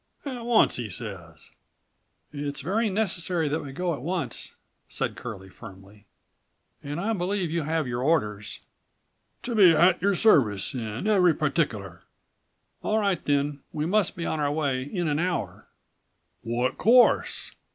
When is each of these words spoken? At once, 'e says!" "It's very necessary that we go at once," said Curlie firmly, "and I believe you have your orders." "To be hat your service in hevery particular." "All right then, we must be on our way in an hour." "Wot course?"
At 0.25 0.45
once, 0.47 0.79
'e 0.79 0.89
says!" 0.89 1.51
"It's 2.33 2.61
very 2.61 2.89
necessary 2.89 3.47
that 3.49 3.59
we 3.59 3.71
go 3.71 3.93
at 3.93 4.01
once," 4.01 4.55
said 4.89 5.15
Curlie 5.15 5.51
firmly, 5.51 6.07
"and 6.81 6.99
I 6.99 7.13
believe 7.13 7.51
you 7.51 7.61
have 7.61 7.87
your 7.87 8.01
orders." 8.01 8.61
"To 9.43 9.53
be 9.53 9.73
hat 9.73 10.01
your 10.01 10.15
service 10.15 10.73
in 10.73 11.05
hevery 11.05 11.35
particular." 11.37 12.01
"All 12.81 12.97
right 12.97 13.23
then, 13.23 13.59
we 13.71 13.85
must 13.85 14.15
be 14.15 14.25
on 14.25 14.39
our 14.39 14.51
way 14.51 14.81
in 14.81 15.07
an 15.07 15.19
hour." 15.19 15.67
"Wot 16.41 16.79
course?" 16.79 17.51